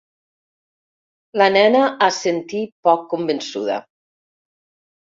[1.41, 3.81] La nena assentí poc convençuda.